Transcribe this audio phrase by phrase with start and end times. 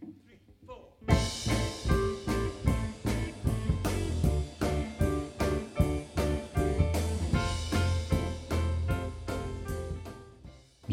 [0.00, 1.13] two, three, four.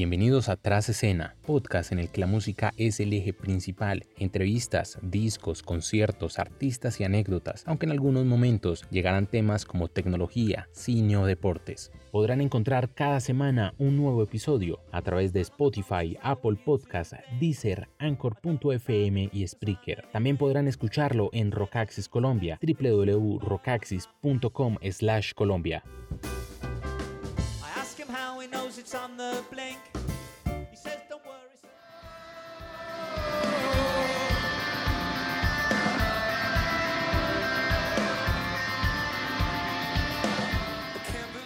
[0.01, 4.08] Bienvenidos a Tras Escena, podcast en el que la música es el eje principal.
[4.17, 11.17] Entrevistas, discos, conciertos, artistas y anécdotas, aunque en algunos momentos llegarán temas como tecnología, cine
[11.17, 11.91] o deportes.
[12.12, 19.30] Podrán encontrar cada semana un nuevo episodio a través de Spotify, Apple Podcasts, Deezer, Anchor.fm
[19.31, 20.08] y Spreaker.
[20.12, 22.58] También podrán escucharlo en Rockaxis Colombia,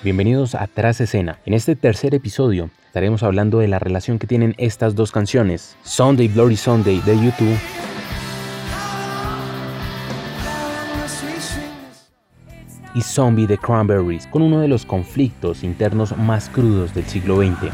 [0.03, 1.39] Bienvenidos a Tras Escena.
[1.45, 6.29] En este tercer episodio estaremos hablando de la relación que tienen estas dos canciones, Sunday
[6.29, 7.57] Bloody Sunday de YouTube
[12.95, 17.71] y Zombie de Cranberries, con uno de los conflictos internos más crudos del siglo XX.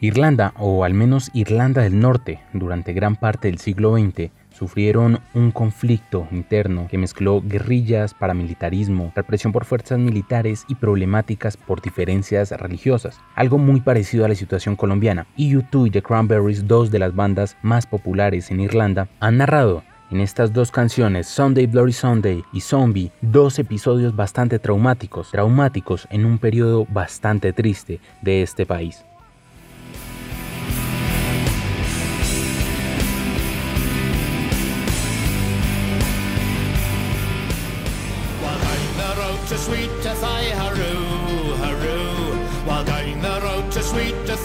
[0.00, 5.50] Irlanda, o al menos Irlanda del Norte, durante gran parte del siglo XX, sufrieron un
[5.50, 13.20] conflicto interno que mezcló guerrillas, paramilitarismo, represión por fuerzas militares y problemáticas por diferencias religiosas,
[13.34, 15.26] algo muy parecido a la situación colombiana.
[15.36, 19.82] Y U2 y The Cranberries, dos de las bandas más populares en Irlanda, han narrado
[20.10, 26.24] en estas dos canciones, Sunday Bloody Sunday y Zombie, dos episodios bastante traumáticos, traumáticos en
[26.24, 29.04] un periodo bastante triste de este país.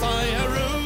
[0.02, 0.81] fire room.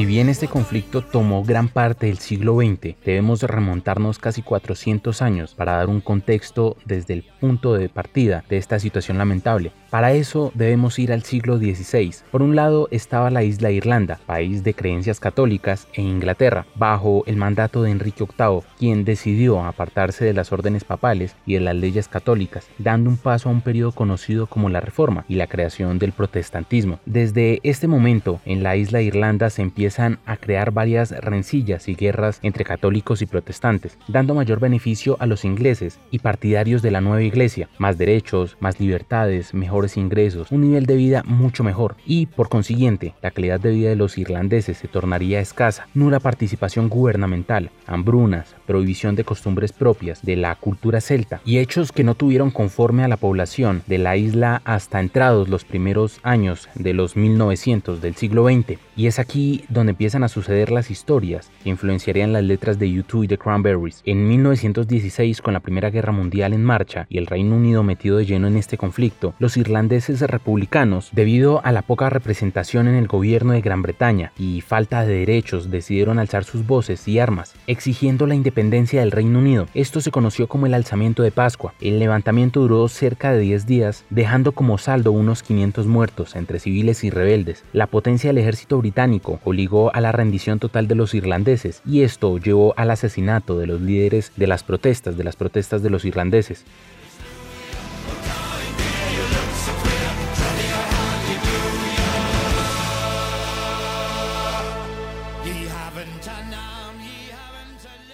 [0.00, 5.54] Si bien este conflicto tomó gran parte del siglo XX, debemos remontarnos casi 400 años
[5.54, 9.72] para dar un contexto desde el punto de partida de esta situación lamentable.
[9.90, 12.14] Para eso debemos ir al siglo XVI.
[12.30, 17.36] Por un lado estaba la isla Irlanda, país de creencias católicas, e Inglaterra, bajo el
[17.36, 22.06] mandato de Enrique VIII, quien decidió apartarse de las órdenes papales y de las leyes
[22.08, 26.12] católicas, dando un paso a un periodo conocido como la Reforma y la creación del
[26.12, 27.00] protestantismo.
[27.04, 32.38] Desde este momento, en la isla Irlanda se empieza a crear varias rencillas y guerras
[32.42, 37.22] entre católicos y protestantes, dando mayor beneficio a los ingleses y partidarios de la nueva
[37.22, 41.96] iglesia, más derechos, más libertades, mejores ingresos, un nivel de vida mucho mejor.
[42.06, 46.88] Y, por consiguiente, la calidad de vida de los irlandeses se tornaría escasa, nula participación
[46.88, 52.50] gubernamental, hambrunas, prohibición de costumbres propias de la cultura celta y hechos que no tuvieron
[52.50, 58.00] conforme a la población de la isla hasta entrados los primeros años de los 1900
[58.00, 58.78] del siglo XX.
[58.96, 63.24] Y es aquí donde empiezan a suceder las historias que influenciarían las letras de U2
[63.24, 64.02] y The Cranberries.
[64.04, 68.26] En 1916, con la Primera Guerra Mundial en marcha y el Reino Unido metido de
[68.26, 73.52] lleno en este conflicto, los irlandeses republicanos, debido a la poca representación en el gobierno
[73.52, 78.34] de Gran Bretaña y falta de derechos, decidieron alzar sus voces y armas, exigiendo la
[78.34, 79.66] independencia del Reino Unido.
[79.74, 81.74] Esto se conoció como el alzamiento de Pascua.
[81.80, 87.04] El levantamiento duró cerca de 10 días, dejando como saldo unos 500 muertos entre civiles
[87.04, 87.64] y rebeldes.
[87.72, 92.38] La potencia del ejército británico obligó a la rendición total de los irlandeses y esto
[92.38, 96.64] llevó al asesinato de los líderes de las protestas, de las protestas de los irlandeses.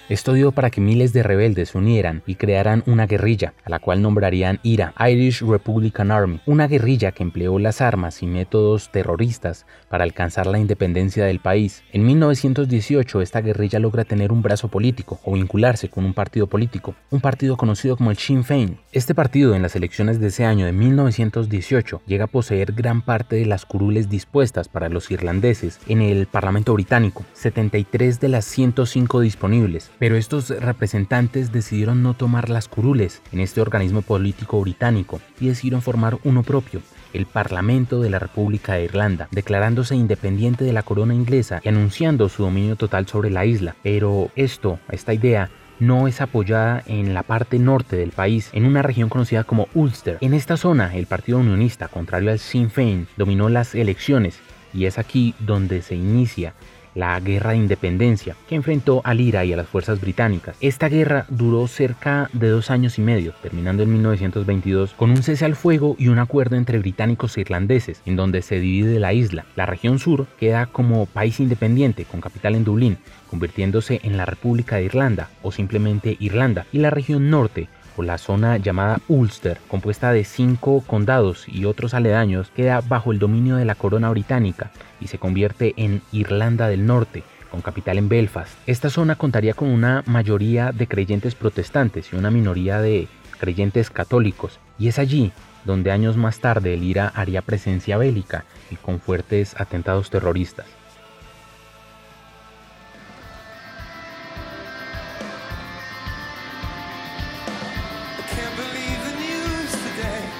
[0.08, 3.80] Esto dio para que miles de rebeldes se unieran y crearan una guerrilla, a la
[3.80, 9.66] cual nombrarían IRA, Irish Republican Army, una guerrilla que empleó las armas y métodos terroristas
[9.88, 11.82] para alcanzar la independencia del país.
[11.92, 16.94] En 1918 esta guerrilla logra tener un brazo político o vincularse con un partido político,
[17.10, 18.78] un partido conocido como el Sinn Féin.
[18.92, 23.34] Este partido en las elecciones de ese año de 1918 llega a poseer gran parte
[23.34, 29.18] de las curules dispuestas para los irlandeses en el Parlamento británico, 73 de las 105
[29.18, 35.48] disponibles pero estos representantes decidieron no tomar las curules en este organismo político británico y
[35.48, 36.82] decidieron formar uno propio,
[37.12, 42.28] el Parlamento de la República de Irlanda, declarándose independiente de la corona inglesa y anunciando
[42.28, 43.76] su dominio total sobre la isla.
[43.82, 48.82] Pero esto, esta idea, no es apoyada en la parte norte del país, en una
[48.82, 50.18] región conocida como Ulster.
[50.20, 54.38] En esta zona, el Partido Unionista, contrario al Sinn Féin, dominó las elecciones
[54.72, 56.54] y es aquí donde se inicia
[56.96, 60.56] la Guerra de Independencia, que enfrentó al IRA y a las fuerzas británicas.
[60.60, 65.44] Esta guerra duró cerca de dos años y medio, terminando en 1922 con un cese
[65.44, 69.44] al fuego y un acuerdo entre británicos e irlandeses, en donde se divide la isla.
[69.54, 74.76] La región sur queda como país independiente, con capital en Dublín, convirtiéndose en la República
[74.76, 77.68] de Irlanda o simplemente Irlanda, y la región norte
[78.04, 83.56] la zona llamada Ulster, compuesta de cinco condados y otros aledaños, queda bajo el dominio
[83.56, 84.70] de la corona británica
[85.00, 88.52] y se convierte en Irlanda del Norte, con capital en Belfast.
[88.66, 93.08] Esta zona contaría con una mayoría de creyentes protestantes y una minoría de
[93.38, 95.32] creyentes católicos, y es allí
[95.64, 100.66] donde años más tarde el IRA haría presencia bélica y con fuertes atentados terroristas.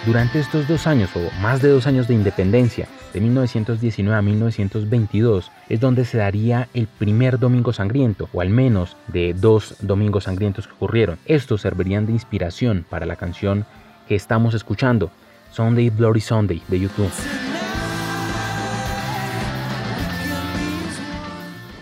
[0.07, 5.51] Durante estos dos años o más de dos años de independencia, de 1919 a 1922,
[5.69, 10.69] es donde se daría el primer Domingo Sangriento, o al menos de dos Domingos Sangrientos
[10.69, 11.19] que ocurrieron.
[11.27, 13.67] Estos servirían de inspiración para la canción
[14.07, 15.11] que estamos escuchando,
[15.51, 17.11] Sunday Bloody Sunday de YouTube.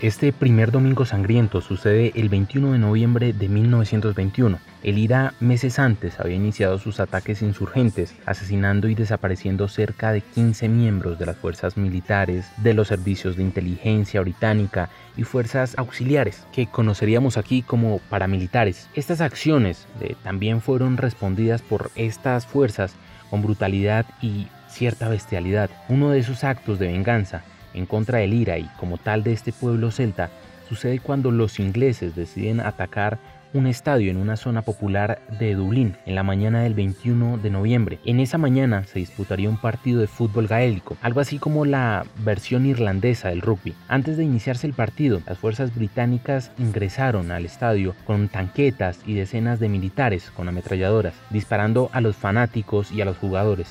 [0.05, 4.59] Este primer domingo sangriento sucede el 21 de noviembre de 1921.
[4.83, 10.69] El IRA meses antes había iniciado sus ataques insurgentes, asesinando y desapareciendo cerca de 15
[10.69, 16.67] miembros de las fuerzas militares, de los servicios de inteligencia británica y fuerzas auxiliares, que
[16.67, 18.91] conoceríamos aquí como paramilitares.
[18.95, 22.95] Estas acciones eh, también fueron respondidas por estas fuerzas
[23.31, 25.71] con brutalidad y cierta bestialidad.
[25.89, 27.43] Uno de esos actos de venganza
[27.75, 30.31] en contra del IRA y como tal de este pueblo celta
[30.69, 33.19] sucede cuando los ingleses deciden atacar
[33.55, 38.01] un estadio en una zona popular de Dublín en la mañana del 21 de noviembre.
[38.05, 42.67] En esa mañana se disputaría un partido de fútbol gaélico, algo así como la versión
[42.67, 43.75] irlandesa del rugby.
[43.87, 49.61] Antes de iniciarse el partido, las fuerzas británicas ingresaron al estadio con tanquetas y decenas
[49.61, 53.69] de militares con ametralladoras, disparando a los fanáticos y a los jugadores.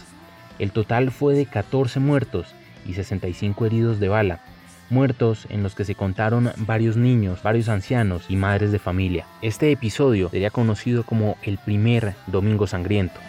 [0.59, 4.39] El total fue de 14 muertos y 65 heridos de bala,
[4.89, 9.25] muertos en los que se contaron varios niños, varios ancianos y madres de familia.
[9.41, 13.19] Este episodio sería conocido como el primer Domingo Sangriento.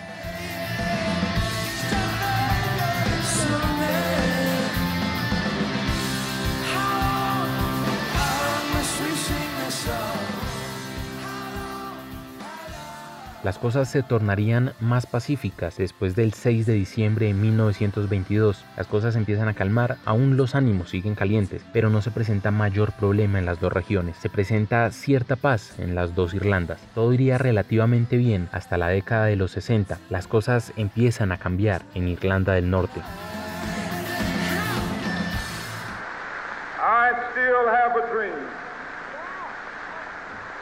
[13.44, 18.64] Las cosas se tornarían más pacíficas después del 6 de diciembre de 1922.
[18.74, 22.92] Las cosas empiezan a calmar, aún los ánimos siguen calientes, pero no se presenta mayor
[22.92, 24.16] problema en las dos regiones.
[24.16, 26.80] Se presenta cierta paz en las dos Irlandas.
[26.94, 29.98] Todo iría relativamente bien hasta la década de los 60.
[30.08, 33.02] Las cosas empiezan a cambiar en Irlanda del Norte.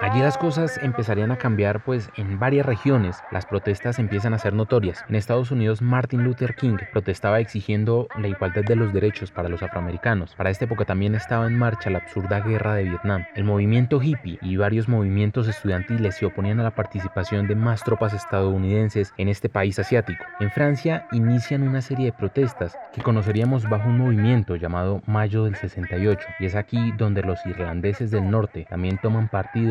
[0.00, 4.52] Allí las cosas empezarían a cambiar pues en varias regiones las protestas empiezan a ser
[4.52, 5.04] notorias.
[5.08, 9.62] En Estados Unidos Martin Luther King protestaba exigiendo la igualdad de los derechos para los
[9.62, 10.34] afroamericanos.
[10.34, 13.24] Para esta época también estaba en marcha la absurda guerra de Vietnam.
[13.34, 18.12] El movimiento hippie y varios movimientos estudiantiles se oponían a la participación de más tropas
[18.12, 20.24] estadounidenses en este país asiático.
[20.40, 25.56] En Francia inician una serie de protestas que conoceríamos bajo un movimiento llamado Mayo del
[25.56, 29.28] 68 y es aquí donde los irlandeses del norte también toman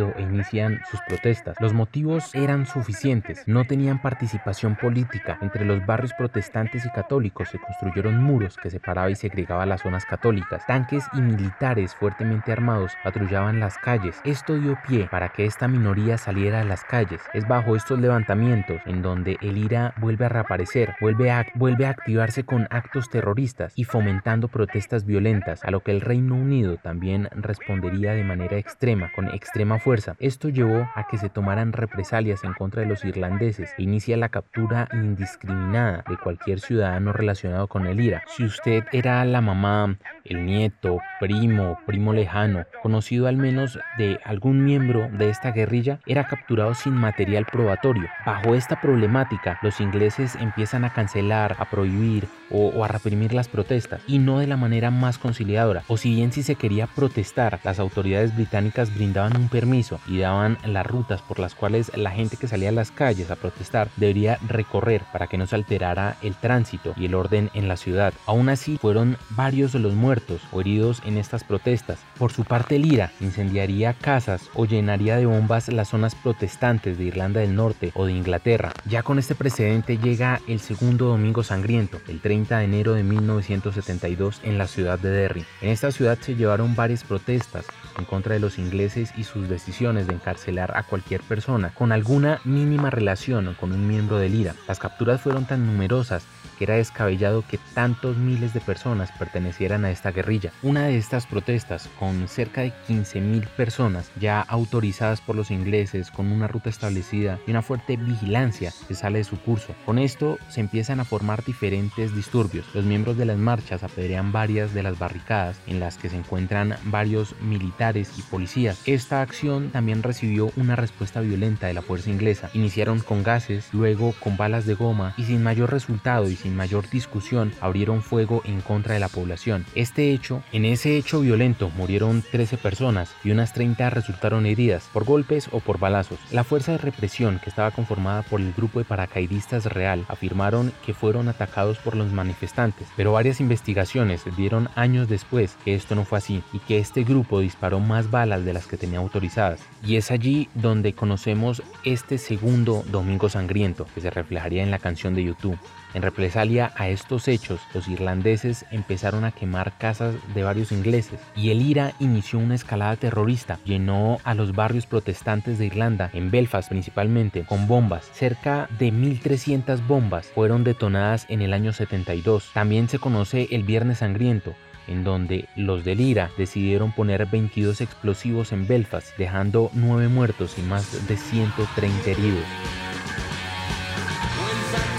[0.10, 1.56] e inician sus protestas.
[1.60, 5.38] Los motivos eran suficientes, no tenían participación política.
[5.42, 10.06] Entre los barrios protestantes y católicos se construyeron muros que separaban y segregaban las zonas
[10.06, 10.66] católicas.
[10.66, 14.20] Tanques y militares fuertemente armados patrullaban las calles.
[14.24, 17.22] Esto dio pie para que esta minoría saliera a las calles.
[17.34, 21.92] Es bajo estos levantamientos en donde el IRA vuelve a reaparecer, vuelve a, vuelve a
[21.92, 27.30] activarse con actos terroristas y fomentando protestas violentas, a lo que el Reino Unido también
[27.32, 32.54] respondería de manera extrema, con extrema fuerza esto llevó a que se tomaran represalias en
[32.54, 38.00] contra de los irlandeses e inicia la captura indiscriminada de cualquier ciudadano relacionado con el
[38.00, 38.24] IRA.
[38.28, 44.64] Si usted era la mamá, el nieto, primo, primo lejano, conocido al menos de algún
[44.64, 48.08] miembro de esta guerrilla, era capturado sin material probatorio.
[48.26, 54.02] Bajo esta problemática, los ingleses empiezan a cancelar, a prohibir o, a reprimir las protestas
[54.08, 55.84] y no de la manera más conciliadora.
[55.88, 60.58] O si bien si se quería protestar, las autoridades británicas brindaban un permiso y daban
[60.66, 64.38] las rutas por las cuales la gente que salía a las calles a protestar debería
[64.48, 68.14] recorrer para que no se alterara el tránsito y el orden en la ciudad.
[68.26, 72.00] Aún así, fueron varios de los muertos o heridos en estas protestas.
[72.18, 77.06] Por su parte, el IRA incendiaría casas o llenaría de bombas las zonas protestantes de
[77.06, 78.74] Irlanda del Norte o de Inglaterra.
[78.86, 84.42] Ya con este precedente llega el segundo domingo sangriento, el 30 de enero de 1972
[84.44, 85.46] en la ciudad de Derry.
[85.62, 87.66] En esta ciudad se llevaron varias protestas
[87.98, 92.42] en contra de los ingleses y sus decisiones de encarcelar a cualquier persona con alguna
[92.44, 94.56] mínima relación con un miembro del IRA.
[94.68, 96.24] Las capturas fueron tan numerosas
[96.66, 100.52] era descabellado que tantos miles de personas pertenecieran a esta guerrilla.
[100.64, 106.32] Una de estas protestas, con cerca de 15.000 personas ya autorizadas por los ingleses, con
[106.32, 109.76] una ruta establecida y una fuerte vigilancia, se sale de su curso.
[109.86, 112.66] Con esto se empiezan a formar diferentes disturbios.
[112.74, 116.76] Los miembros de las marchas apedrean varias de las barricadas en las que se encuentran
[116.86, 118.82] varios militares y policías.
[118.86, 122.50] Esta acción también recibió una respuesta violenta de la fuerza inglesa.
[122.54, 126.90] Iniciaron con gases, luego con balas de goma y sin mayor resultado y sin mayor
[126.90, 129.66] discusión abrieron fuego en contra de la población.
[129.76, 135.06] Este hecho, en ese hecho violento murieron 13 personas y unas 30 resultaron heridas por
[135.06, 136.20] golpes o por balazos.
[136.32, 140.94] La fuerza de represión que estaba conformada por el grupo de paracaidistas real afirmaron que
[140.94, 146.18] fueron atacados por los manifestantes, pero varias investigaciones dieron años después que esto no fue
[146.18, 149.60] así y que este grupo disparó más balas de las que tenía autorizadas.
[149.86, 155.16] Y es allí donde conocemos este segundo Domingo Sangriento que se reflejaría en la canción
[155.16, 155.58] de YouTube.
[155.94, 161.52] En represalia a estos hechos, los irlandeses empezaron a quemar casas de varios ingleses y
[161.52, 163.60] el IRA inició una escalada terrorista.
[163.66, 168.10] Llenó a los barrios protestantes de Irlanda, en Belfast principalmente, con bombas.
[168.14, 172.52] Cerca de 1.300 bombas fueron detonadas en el año 72.
[172.54, 174.56] También se conoce el Viernes Sangriento,
[174.88, 180.62] en donde los del IRA decidieron poner 22 explosivos en Belfast, dejando 9 muertos y
[180.62, 182.46] más de 130 heridos.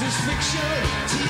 [0.02, 1.21] This fiction.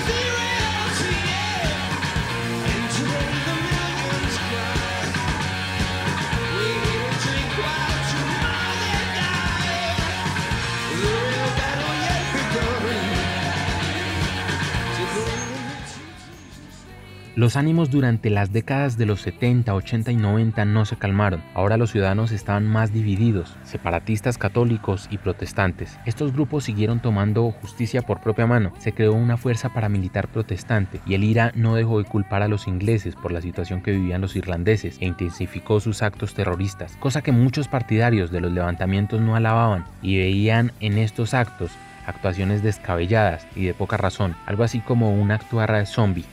[17.35, 21.43] Los ánimos durante las décadas de los 70, 80 y 90 no se calmaron.
[21.55, 25.99] Ahora los ciudadanos estaban más divididos, separatistas católicos y protestantes.
[26.05, 28.75] Estos grupos siguieron tomando justicia por propia mano.
[28.81, 32.69] Se creó una fuerza paramilitar protestante y el IRA no dejó de culpar a los
[32.69, 37.33] ingleses por la situación que vivían los irlandeses e intensificó sus actos terroristas, cosa que
[37.33, 41.71] muchos partidarios de los levantamientos no alababan y veían en estos actos
[42.07, 46.27] actuaciones descabelladas y de poca razón, algo así como un actuar zombie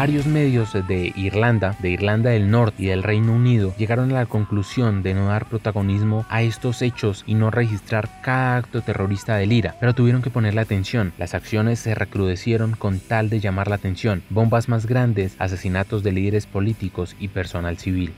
[0.00, 4.24] Varios medios de Irlanda, de Irlanda del Norte y del Reino Unido llegaron a la
[4.24, 9.52] conclusión de no dar protagonismo a estos hechos y no registrar cada acto terrorista del
[9.52, 11.12] IRA, pero tuvieron que ponerle atención.
[11.18, 14.22] Las acciones se recrudecieron con tal de llamar la atención.
[14.30, 18.14] Bombas más grandes, asesinatos de líderes políticos y personal civil.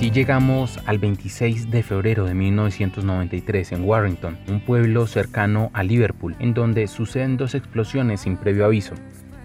[0.00, 6.36] Así llegamos al 26 de febrero de 1993 en Warrington, un pueblo cercano a Liverpool,
[6.38, 8.94] en donde suceden dos explosiones sin previo aviso.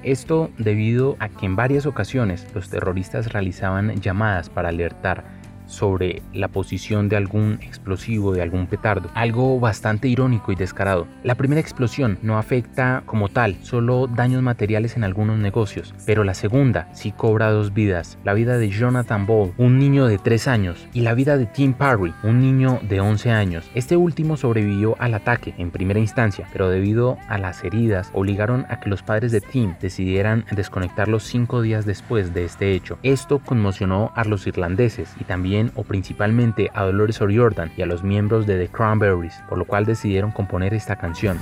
[0.01, 5.25] Esto debido a que en varias ocasiones los terroristas realizaban llamadas para alertar
[5.65, 9.09] sobre la posición de algún explosivo, de algún petardo.
[9.13, 11.07] Algo bastante irónico y descarado.
[11.23, 16.33] La primera explosión no afecta como tal, solo daños materiales en algunos negocios, pero la
[16.33, 18.17] segunda sí cobra dos vidas.
[18.23, 21.73] La vida de Jonathan Ball, un niño de 3 años, y la vida de Tim
[21.73, 23.69] Parry, un niño de 11 años.
[23.75, 28.79] Este último sobrevivió al ataque en primera instancia, pero debido a las heridas obligaron a
[28.79, 32.97] que los padres de Tim decidieran desconectarlo cinco días después de este hecho.
[33.03, 38.03] Esto conmocionó a los irlandeses y también o principalmente a Dolores O'Riordan y a los
[38.03, 41.37] miembros de The Cranberries, por lo cual decidieron componer esta canción.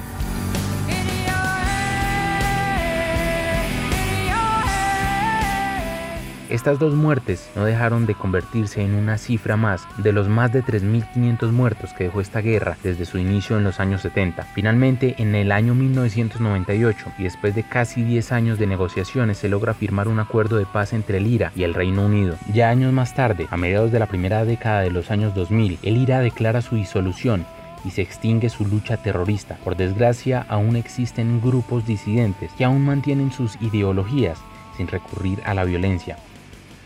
[6.54, 10.64] Estas dos muertes no dejaron de convertirse en una cifra más de los más de
[10.64, 14.44] 3.500 muertos que dejó esta guerra desde su inicio en los años 70.
[14.54, 19.74] Finalmente, en el año 1998 y después de casi 10 años de negociaciones se logra
[19.74, 22.36] firmar un acuerdo de paz entre el IRA y el Reino Unido.
[22.54, 25.98] Ya años más tarde, a mediados de la primera década de los años 2000, el
[25.98, 27.48] IRA declara su disolución
[27.84, 29.58] y se extingue su lucha terrorista.
[29.64, 34.38] Por desgracia, aún existen grupos disidentes que aún mantienen sus ideologías
[34.78, 36.16] sin recurrir a la violencia.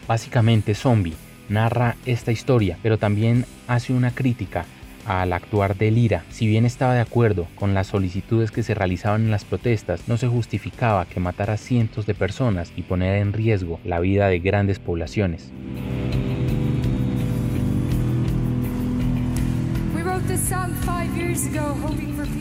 [0.07, 1.15] Básicamente, Zombie
[1.49, 4.65] narra esta historia, pero también hace una crítica
[5.05, 6.23] al actuar de Lira.
[6.29, 10.17] Si bien estaba de acuerdo con las solicitudes que se realizaban en las protestas, no
[10.17, 14.39] se justificaba que matara a cientos de personas y poner en riesgo la vida de
[14.39, 15.51] grandes poblaciones.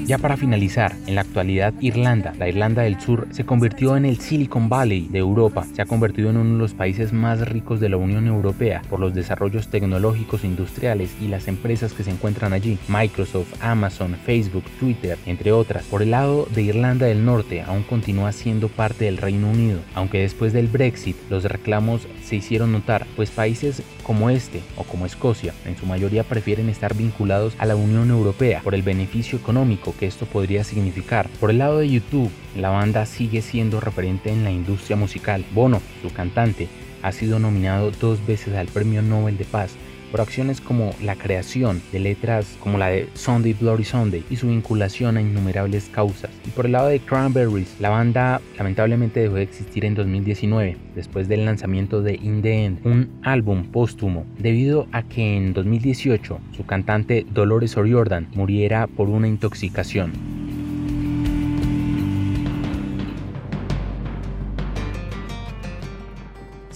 [0.07, 4.19] Ya para finalizar, en la actualidad Irlanda, la Irlanda del Sur, se convirtió en el
[4.19, 7.89] Silicon Valley de Europa, se ha convertido en uno de los países más ricos de
[7.89, 12.79] la Unión Europea por los desarrollos tecnológicos industriales y las empresas que se encuentran allí,
[12.87, 15.85] Microsoft, Amazon, Facebook, Twitter, entre otras.
[15.87, 20.21] Por el lado de Irlanda del Norte, aún continúa siendo parte del Reino Unido, aunque
[20.21, 25.53] después del Brexit los reclamos se hicieron notar, pues países como este o como Escocia
[25.65, 30.07] en su mayoría prefieren estar vinculados a la Unión Europea por el beneficio económico que
[30.07, 31.29] esto podría significar.
[31.41, 35.45] Por el lado de YouTube, la banda sigue siendo referente en la industria musical.
[35.53, 36.69] Bono, su cantante,
[37.03, 39.73] ha sido nominado dos veces al Premio Nobel de Paz
[40.11, 44.49] por acciones como la creación de letras como la de Sunday Bloody Sunday y su
[44.49, 46.31] vinculación a innumerables causas.
[46.47, 51.29] Y por el lado de Cranberries, la banda lamentablemente dejó de existir en 2019, después
[51.29, 56.67] del lanzamiento de In the End, un álbum póstumo, debido a que en 2018 su
[56.67, 60.46] cantante Dolores O'Riordan muriera por una intoxicación.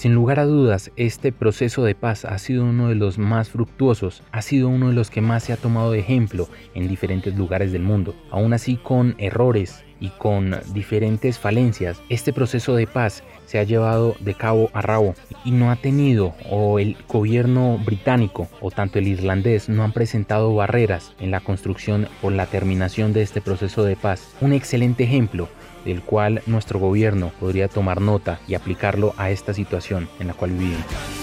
[0.01, 4.23] Sin lugar a dudas, este proceso de paz ha sido uno de los más fructuosos,
[4.33, 7.71] ha sido uno de los que más se ha tomado de ejemplo en diferentes lugares
[7.71, 8.15] del mundo.
[8.31, 14.17] Aún así, con errores y con diferentes falencias, este proceso de paz se ha llevado
[14.21, 15.15] de cabo a rabo
[15.45, 20.55] y no ha tenido o el gobierno británico o tanto el irlandés no han presentado
[20.55, 24.35] barreras en la construcción o la terminación de este proceso de paz.
[24.41, 25.51] Un excelente ejemplo
[25.85, 30.53] del cual nuestro gobierno podría tomar nota y aplicarlo a esta situación en la cual
[30.53, 31.20] vivimos.